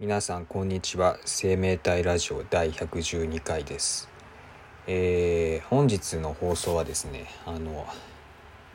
[0.00, 1.18] 皆さんこんにちは。
[1.24, 4.08] 生命体ラジオ第112回です、
[4.88, 7.86] えー本日の放送はですねあの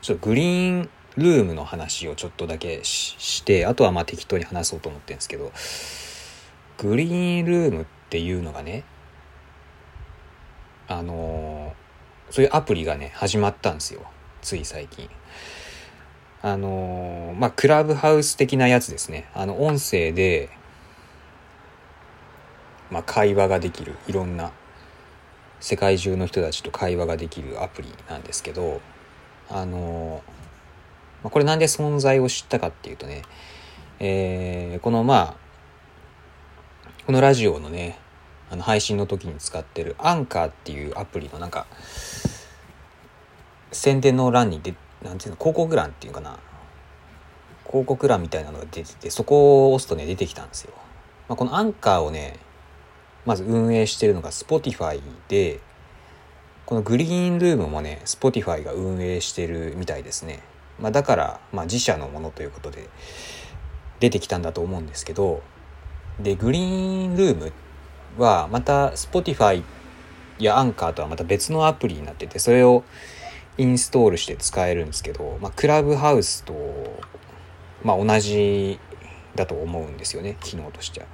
[0.02, 5.52] ちょっとグリーンルームの話をちょっとだけししてあとはまあ適当に話そうと思ってるんですけど
[6.78, 8.86] グリーンルームっていうのがね
[10.88, 11.74] あの
[12.30, 14.04] そういうアプリがね始まったんですよ。
[14.42, 15.10] つい最近。
[16.42, 19.30] あのまあクラブハウス的なやつですね。
[19.34, 20.58] あの音声で
[22.92, 24.52] まあ、会話ができるいろんな
[25.60, 28.82] 世界中の人たちと会話ができるアプリなんですけど
[29.50, 30.24] あの、
[31.24, 33.24] まあ、これなんで存在を知ったかっていうとね、
[34.00, 35.50] えーこのまあ
[37.06, 37.98] このラジオのね
[38.52, 41.66] あの配信の時に使ってるアンカーっていうアプリのなんか
[43.72, 46.38] 宣伝の欄にでなんていうの広告欄っていうかな
[47.66, 50.74] 広告欄みたいなのが出ててそこを押すとね出てきたんですよ。
[51.28, 52.38] まあ、このアンカーをね
[53.26, 55.60] まず運営してるのが Spotify で
[56.66, 60.40] このグリーンルームもね Spotify が運営してるみたいですね、
[60.80, 62.90] まあ、だから、まあ、自社のものということで
[64.00, 65.42] 出てきたんだと思うんですけど
[66.20, 67.52] でグリーンルーム
[68.18, 69.64] はまた Spotify
[70.38, 72.84] やアンカーとはまた別のアプリになっててそれを
[73.58, 76.54] インストールして使えるんですけど、まあ、クラブハウスと、
[77.84, 78.80] まあ、同じ
[79.36, 81.08] だと思うんですよね機能としては。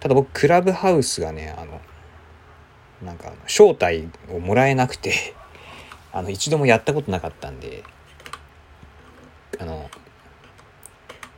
[0.00, 1.80] ただ僕クラブハウスがねあの
[3.02, 5.34] なんか招待をもらえなくて
[6.12, 7.84] あの一度もやったことなかったんで
[9.58, 9.90] あの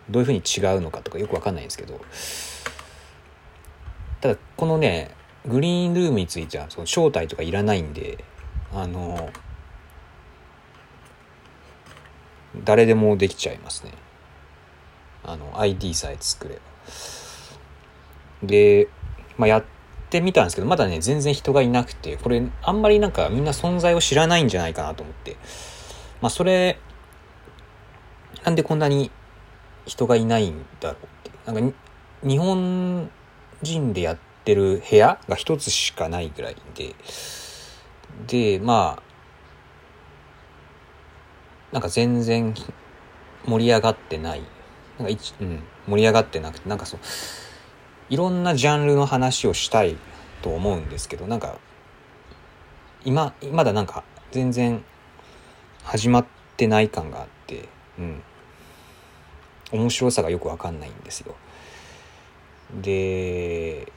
[0.09, 2.01] どういうふうに違うのかとかよくわかんないんですけど
[4.21, 5.11] ただこのね
[5.47, 8.23] グリーンルームについてはその招待とかいらないんで
[8.73, 9.31] あの
[12.65, 13.93] 誰でもできちゃいますね
[15.25, 17.20] あの ID さえ作れば。
[18.43, 18.89] で、
[19.37, 19.65] まあ、やっ
[20.11, 25.37] てみたんですけどまだね全然人がいなくてこれあんまりなんかみんな存在を知らないんじゃないかなと思って。
[26.21, 26.79] まあそれ
[28.45, 29.11] なんでこんなに
[29.87, 31.53] 人がいないんだろうって。
[31.53, 31.77] なんか
[32.23, 33.11] 日本
[33.63, 36.95] 人でやってる部屋が一つしかないぐらいで。
[38.27, 39.03] でまあ
[41.73, 42.55] なんか全然
[43.47, 44.43] 盛り上がってない。
[44.99, 47.01] なんか一、うん、盛り上がってなくてなんかそう
[48.11, 49.97] いろんなジャンルの話をしたい
[50.43, 51.59] と思うんですけどなんか
[53.05, 54.85] 今まだなんか全然
[55.85, 56.27] 始まっ
[56.57, 58.23] てない感があってうん。
[59.73, 61.35] 面白さがよくわかんないんですよ。
[62.81, 63.93] で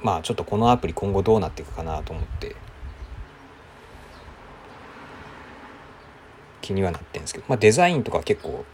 [0.00, 2.56] まあちょっとこのアプリ今後どうなっていくかなと思って
[6.60, 8.64] 気にはなってるんですけど、まあ、デザインとか結構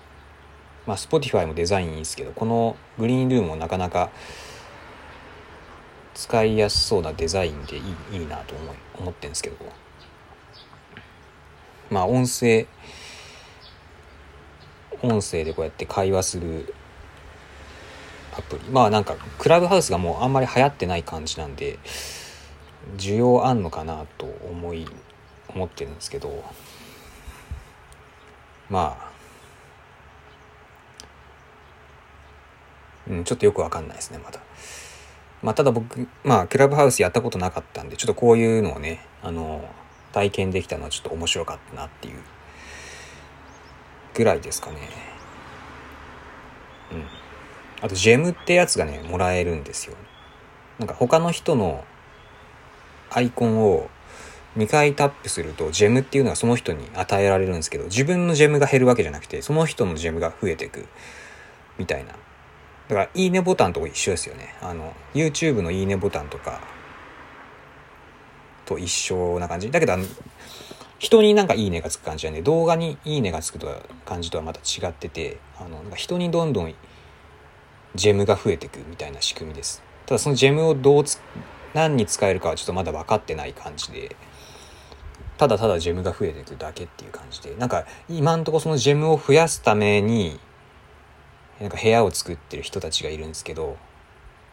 [0.88, 4.08] まあ、Spotify もデザインいいですけどこのグリーンルームもなかなか
[6.14, 9.56] 使いやすそうなデザインでいいいいなと思い思ってるんですけど。
[11.90, 12.66] まあ音声
[15.02, 16.74] 音声でこうやって会話する
[18.36, 18.64] アプリ。
[18.70, 21.78] まあなんかクラブハウスがもうあんまり流行ってない感じなんで
[22.96, 24.86] 需要あんのかなと思い
[25.48, 26.42] 思ってるんですけど。
[28.70, 29.07] まあ
[33.08, 34.40] うん、ちょっとよくわかんないですね、まだ。
[35.42, 39.68] まあ、ただ僕、まあ、クラブハウスやったことなかったんで、ちょっとこういうのをね、あの、
[40.12, 42.16] 体験できたのはちょっと面白かったなっていう
[44.14, 44.76] ぐらいですかね。
[46.92, 47.04] うん。
[47.80, 49.96] あと、ジェムってやつがね、もらえるんですよ。
[50.78, 51.84] なんか他の人の
[53.10, 53.88] アイコンを
[54.56, 60.86] 2回タップすると、ジェムっていうのがその人に与えられるんですけど、自分のジェムが減るわけじゃなくて、その人のジェムが増えていく
[61.78, 62.14] みたいな
[62.88, 64.54] だから、いいねボタンと一緒ですよね。
[64.62, 66.60] あの、YouTube のいいねボタンとか、
[68.64, 69.70] と一緒な感じ。
[69.70, 70.04] だけど、あの、
[70.98, 73.68] 人になんかいいねがつく感じはね、動画にいいねがつくと
[74.04, 76.74] 感じとはまた違ってて、あの、なんか人にどんどん
[77.94, 79.82] ジェムが増えていくみたいな仕組みです。
[80.06, 81.20] ただそのジェムをどうつ、
[81.74, 84.16] 何に使えるかはちょっとまだ分かってない感じで、
[85.36, 90.40] ただただジェムが増えていくだけっていう感じで、なんか今んとこそのジェムを増やすために、
[91.60, 93.76] なんか部屋を作ってる人たちがいるんですけど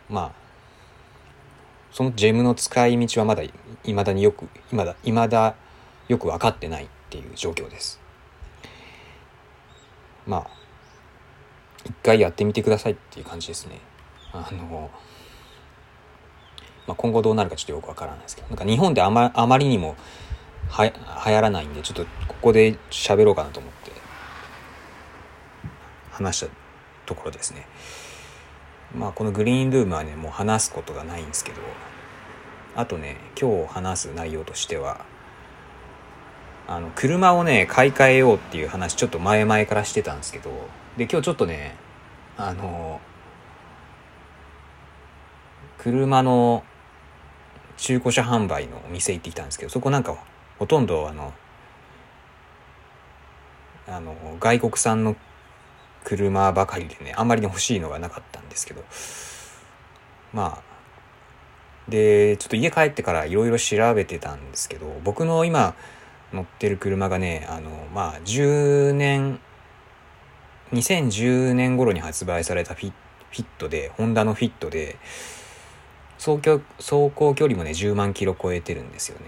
[0.10, 0.32] まあ
[1.92, 3.52] そのジェムの使い道はまだい
[3.94, 5.56] まだによくいまだいまだ
[6.08, 8.00] よく分かってないっていう状況です。
[10.28, 10.48] まあ
[11.86, 13.80] 一回やってみてくださいっていう感じですね。
[14.34, 14.90] あの、
[16.88, 19.96] まあ、今後どうなるかちょっとよくわからないですけどなんか日本であまあまりにも
[20.68, 20.92] は流
[21.34, 23.92] 行らないんでちょっとここで喋ろうかなと思って
[26.12, 26.65] 話した
[27.06, 27.68] ところですね。
[28.98, 31.62] まあこのグリーンルームはねもう話すことがないんですけど
[32.76, 35.06] あとね今日話す内容としては
[36.68, 40.50] あの車をね買い替えようっていう話ちょっと前々からしてたんですけど
[40.98, 41.76] で今日ちょっとね
[42.38, 43.00] あの
[45.78, 46.64] 車の
[47.78, 50.18] 中古車販売のお店行ってきたんですけどそこなんか
[50.58, 51.34] ほとんどあの
[53.88, 55.16] あの外国産の
[56.06, 58.84] 車ばかりでねあんまりね欲しいのがなかったんですけど。
[60.36, 60.76] まあ
[61.90, 65.76] でちょっと家帰ってからいろいろ調べてたんですけど僕の今
[66.34, 69.40] 乗ってる車がねあのまあ10年
[70.74, 72.92] 2010年頃に発売されたフィ
[73.32, 74.98] フィットでホンダのフィットで
[76.18, 79.26] 走行走行距離もね10万キロ超えてるんですよね。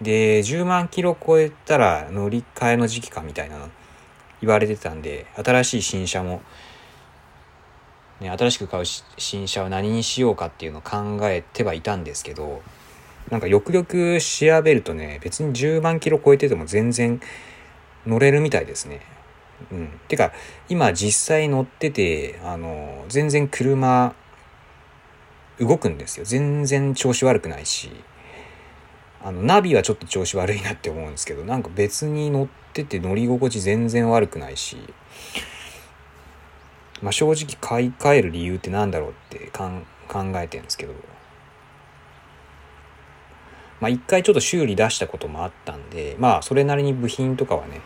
[0.00, 3.58] で10万キロ超えたら乗り換えの時期かみたいな
[4.40, 6.42] 言われてたんで新しい新車も、
[8.20, 12.62] ね、新しく買う新車は何にしようかっていうのを考えてはいたんですけど
[13.30, 17.20] なんかよくよく調べるとね別に10万キロ超えてても全然
[18.06, 19.00] 乗れるみたいですね。
[19.72, 20.32] うん、てか
[20.68, 24.14] 今実際乗っててあの全然車
[25.58, 26.24] 動くんですよ。
[26.24, 27.90] 全然調子悪くないし。
[29.22, 34.76] あのナビはちょっと調子悪いなって思うんですけどなんか別に乗ってて乗り心地全然悪くないし、
[37.02, 39.68] まあ、正直買い替える理由って何だろうって考
[40.36, 40.94] えてるんですけど
[43.80, 47.80] まあ一回ちょっと修理出したこともあったんでまあそれなりに部品とかはね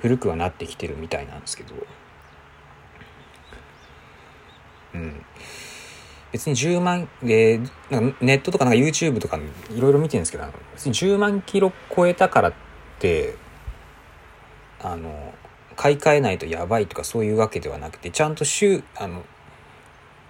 [0.00, 1.74] 古くはなってきてるみたいなんですけど
[4.94, 5.24] うん。
[6.32, 9.38] 別に10万、えー、なんかネットとかなんか YouTube とか
[9.74, 10.44] いろいろ見てるんですけど、
[10.74, 12.52] 別に10万キロ超えたからっ
[12.98, 13.34] て、
[14.80, 15.34] あの、
[15.76, 19.24] 買い替えないとやばいとかそういうわけではなくて、ちゃんと修、あの、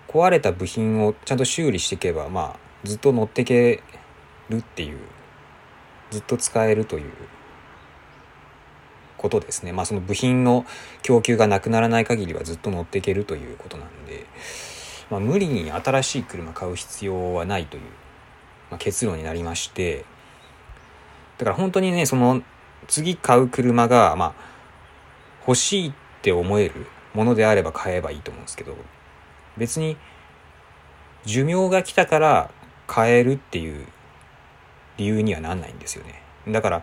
[0.09, 3.83] 壊れた部品をちゃんと修理していけば、まあ、ずっと乗ってけ
[4.49, 4.99] るっていう、
[6.11, 7.13] ずっと使えるという
[9.17, 9.73] ことですね。
[9.73, 10.65] まあその部品の
[11.03, 14.27] 供給がなくならない限りはずっと乗っていけるということなんで、
[15.11, 17.83] まあ、無理に新しい車買う必要はないという、
[18.71, 20.05] まあ、結論になりまして
[21.39, 22.43] だから本当にねその
[22.87, 24.35] 次買う車がまあ
[25.47, 25.93] 欲しいっ
[26.23, 28.77] て思えるものであれば買えばいいと思うんですけど
[29.57, 29.97] 別に
[31.25, 32.51] 寿命が来たから
[32.87, 33.87] 買えるっていう
[34.97, 36.23] 理由にはなんないんですよね。
[36.49, 36.83] だから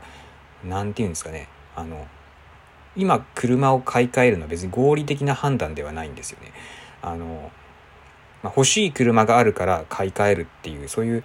[0.64, 2.08] 何て言うんですかねあの
[2.96, 6.52] 今車を買い替えるのは別に合理的な判断ではないんですよね。
[7.02, 7.52] あの
[8.44, 11.24] まあ、欲しい車があるから買い替えるっていうそういう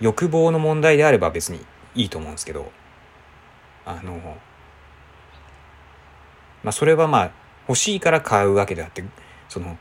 [0.00, 1.64] 欲望の問題であれば別に
[1.94, 2.72] いいと思うんですけど
[3.84, 4.18] あの
[6.62, 7.30] まあそれはまあ
[7.68, 9.04] 欲しいから買うわけであって
[9.48, 9.76] その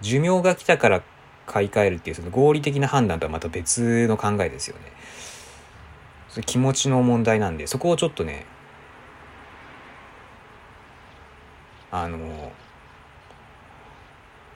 [0.00, 1.02] 寿命が来たから
[1.46, 4.92] 買い替えるっていうその合理的な判断とはまた別の考えですよね。
[6.28, 8.46] それ気持ちの問題なんでそこをちょっとね
[11.90, 12.52] あの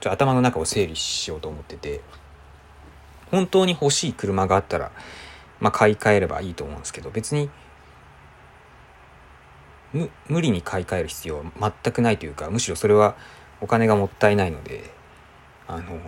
[0.05, 2.03] ちょ頭の中を整理しようと思ってて
[3.31, 4.93] 本当に欲しい車があったら、
[5.61, 7.49] まあ、買い替えればいいと思うんですけど別に
[10.29, 13.17] 無理に買い替える必要は全くないというかむしろそれは
[13.63, 14.91] お金がもったいないので
[15.67, 15.99] あの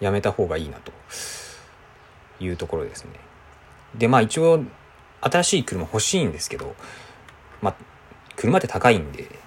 [0.00, 0.92] やめた方がいいなと
[2.40, 3.10] いうところですね。
[3.94, 4.64] でまあ一応
[5.20, 6.74] 新しい車欲しいんですけど
[7.60, 7.74] まあ
[8.36, 9.38] 車って高いんで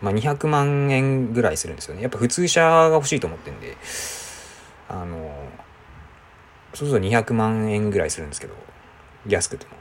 [0.00, 2.02] まあ、200万円ぐらいするんですよね。
[2.02, 3.76] やっぱ普通車が欲しいと思ってんで、
[4.88, 5.30] あの、
[6.74, 8.54] そうすると200万円ぐらいするんですけど、
[9.26, 9.72] 安くても。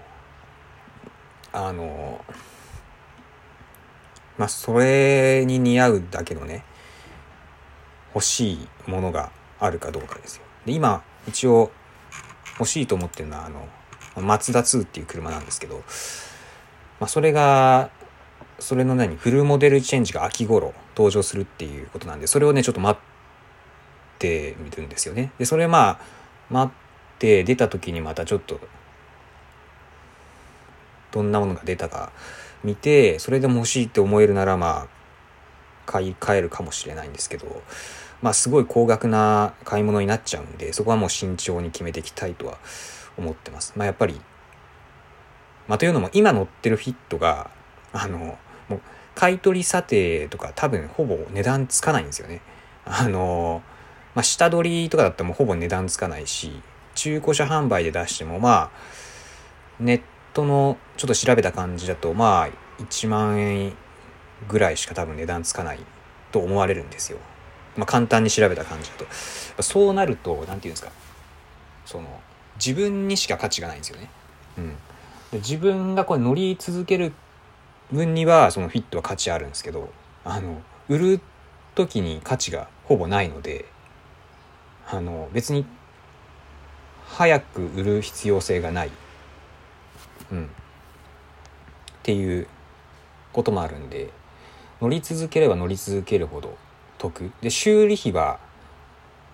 [1.51, 2.23] あの、
[4.37, 6.63] まあ、それに似合うだけのね、
[8.13, 10.43] 欲しいものがあるかどうかですよ。
[10.65, 11.71] で、今、一応、
[12.59, 13.67] 欲しいと思ってるのは、あの、
[14.21, 15.83] マツダ2っていう車なんですけど、
[16.99, 17.89] まあ、それが、
[18.59, 19.15] それの何？
[19.15, 25.31] フルモデルチェンジが秋頃登場するっていうことなんでそれをねちょっと待ってみるんですよね。
[25.37, 25.99] でそれまあ
[26.49, 28.59] 待って出た時にまたちょっと
[31.11, 32.11] どんなものが出たか
[32.63, 34.87] 見てそれでも欲しいって思えるならまあ
[35.85, 37.63] 買い替えるかもしれないんですけど
[38.21, 42.57] まあすごい高額な買い物になっちゃうんでそこはもう慎重に決めていきたいとは
[43.17, 43.73] 思ってます。
[43.75, 44.19] まあやっぱり
[45.67, 47.49] まあというのも今乗ってるフィットが
[47.91, 48.37] あの
[49.19, 52.39] 買取査定とか多分ほぼ値段つかないんですよね。
[52.85, 53.61] あの、
[54.15, 56.61] まあ、下取りとかだったらもうほぼ値段つかないし、
[56.95, 60.01] 中古車販売で出してもまあ、ネッ
[60.33, 62.49] トのちょっと調べた感じだとまあ
[62.81, 63.73] 1万円
[64.47, 65.79] ぐらいしか多分値段つかない
[66.31, 67.17] と思われるんですよ。
[67.75, 68.95] まあ、簡単に調べた感じだ
[69.57, 69.61] と。
[69.61, 70.93] そうなると、何て言うんですか。
[71.85, 72.21] その、
[72.55, 74.09] 自分にしか価値がないんですよね。
[74.57, 74.75] うん。
[75.39, 77.11] 自分がこれ乗り続ける
[77.91, 79.89] 分には、そのフィットは価値あるんですけど、
[80.23, 81.21] あの、売る
[81.75, 83.65] 時に価値がほぼないので、
[84.87, 85.65] あの、別に、
[87.07, 88.91] 早く売る必要性がない。
[90.31, 90.45] うん。
[90.45, 90.47] っ
[92.03, 92.47] ていう
[93.33, 94.11] こともあるんで、
[94.81, 96.57] 乗り続ければ乗り続けるほど
[96.97, 97.31] 得。
[97.41, 98.39] で、修理費は、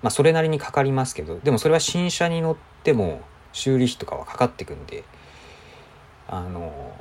[0.02, 3.22] まあそれなりにかかりますけど、でもそれは新車に乗っても
[3.54, 5.04] 修理費とかはかかってくんで、
[6.28, 6.96] あの、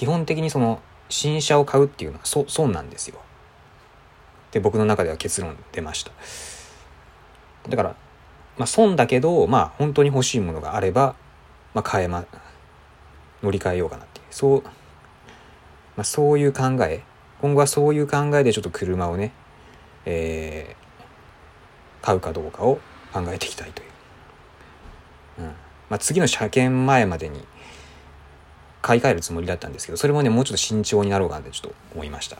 [0.00, 0.80] 基本的にその
[1.10, 3.20] 新車を買うっていうのは損なんですよ。
[4.50, 6.12] で僕の中では結論出ました。
[7.68, 7.96] だから、
[8.56, 11.16] まあ損だけど、まあ本当に欲しいものがあれば、
[11.74, 12.24] まあ買えま、
[13.42, 14.26] 乗り換えようかなっていう。
[14.30, 14.70] そう、ま
[15.98, 17.02] あそういう考え、
[17.42, 19.32] 今後はそういう考えでちょっと車をね、
[20.06, 22.80] えー、買うかどうかを
[23.12, 23.88] 考えていきたいという。
[25.40, 25.44] うん。
[25.90, 27.44] まあ次の車検前までに、
[28.82, 32.38] 買い替えるつもりだったんですけど、それもね、もうちょっと慎重になろうかなってちょっと思いました。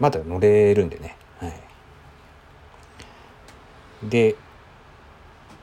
[0.00, 1.16] まだ乗れるんでね。
[1.38, 1.60] はい。
[4.04, 4.36] で、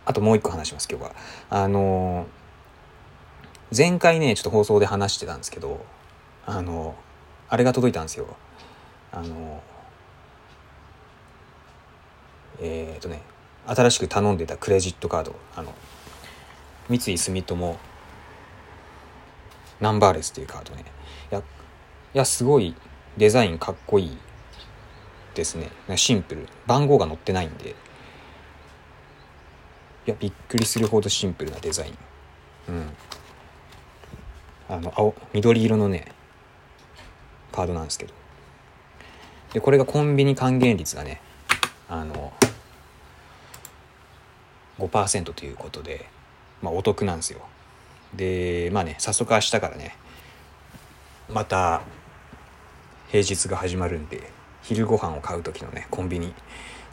[0.06, 1.12] あともう一個話します、今日は。
[1.50, 2.28] あの
[3.76, 5.84] 前回ね、ちょっと放送で話してたんですけど、
[6.46, 6.96] あの
[7.50, 8.28] あれが届いたんですよ。
[9.12, 9.64] あの
[12.62, 13.22] えっ、とね、
[13.66, 15.74] 新しく頼んでたクレジットカード、あの、
[16.88, 17.78] 三井住友。
[19.80, 20.86] ナンバーレスっていうカードね。
[21.32, 21.44] いやい
[22.14, 22.76] やすごい
[23.18, 24.18] デザインかっこいい
[25.34, 25.70] ですね。
[25.96, 26.48] シンプル。
[26.68, 27.76] 番号が載ってないんで。
[30.08, 31.98] いやびっくりするほどシンプルなデザイン。
[32.70, 32.90] うん。
[34.70, 36.12] あの青緑色のね
[37.52, 38.14] カードなんですけど。
[39.54, 41.22] でこれがコンビニ還元率がね
[41.88, 42.34] あの
[44.80, 46.06] 5%ということで
[46.66, 47.42] まあ、お得なんですよ。
[48.16, 49.96] でまあね早速明日からね
[51.32, 51.82] また
[53.10, 54.32] 平日が始まるんで
[54.64, 56.34] 昼ご飯を買う時のねコンビニ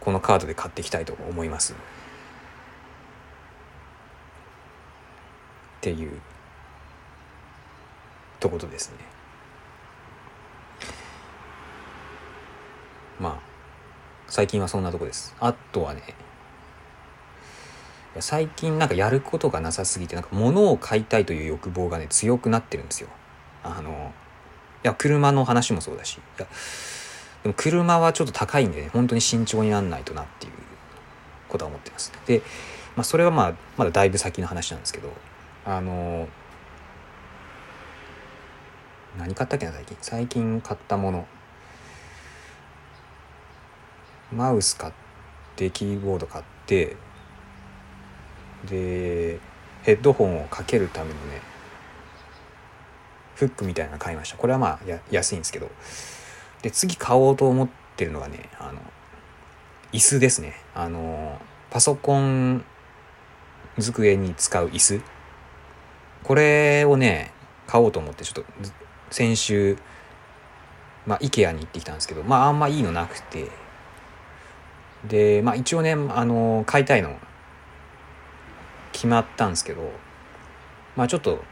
[0.01, 1.73] このカードで買っていきたいと思います。
[1.73, 1.77] っ
[5.81, 6.21] ていう
[8.41, 8.97] とことですね。
[13.19, 13.39] まあ
[14.29, 15.35] 最近はそんなとこです。
[15.41, 16.03] あとはね
[18.21, 23.09] 最近なんかやることがなさすぎてなんか物を買いたいという欲望がね強くなってるんですよ。
[23.65, 24.13] あの
[24.85, 26.47] いや車の話もそうだしいや
[27.43, 30.53] でも車はちょっと高いんでね本当に慎重になんないとなっていう
[31.49, 32.13] ことは思ってます。
[32.27, 32.43] で、
[32.97, 35.13] まあ、それはまあまだだいぶ先の話なんですけど
[35.65, 36.29] あの
[39.19, 39.97] 何買ったっけな最近？
[40.01, 41.27] 最近買ったもの。
[44.33, 44.93] マウス買っ
[45.57, 46.97] てキーボード買って
[48.69, 49.39] で
[49.83, 51.41] ヘッドホンをかけるためのね
[53.35, 54.37] フックみたいなの買いました。
[54.37, 55.71] これはまあや安いんですけど。
[56.63, 58.79] で次買おうと思ってるのがねあの
[59.93, 60.55] 椅子ですね。
[60.75, 61.41] あの
[61.71, 62.65] パソコン
[63.81, 65.01] 机に使う椅子。
[66.23, 67.33] これをね
[67.67, 68.45] 買おうと思ってちょっと
[69.11, 69.77] 先週
[71.05, 73.49] まあ IKEA に行ってきたんですけどまああんまいいのなくて。
[75.05, 77.17] でまあ一応ねあの買いたいの
[79.03, 79.91] 決まったんですけど、
[80.95, 81.43] まあちょっと、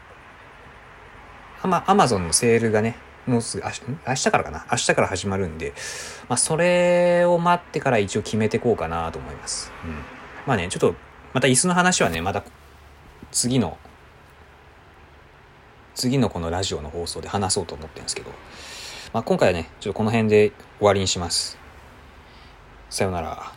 [1.61, 2.95] アマアマゾンのセールがね、
[3.27, 3.63] もうすぐ
[4.07, 4.65] 明日からかな？
[4.71, 5.73] 明日から始まるんで、
[6.29, 9.69] まあそれを待ってから一応決めてこうかなと思います。
[9.83, 9.91] うん。
[10.47, 10.95] まあね、ちょっと、
[11.33, 12.41] また椅子の話はね、また
[13.33, 13.77] 次の、
[15.93, 18.31] 次のこのラジオの放送で話そうと思ってるんですけど、
[19.11, 21.57] まあ今回はね、ちょっとこの辺で終わりにします。
[22.89, 23.51] さようなら。